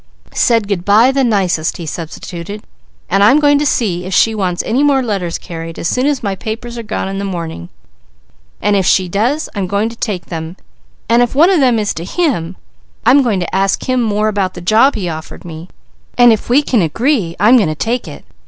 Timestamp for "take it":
17.75-18.25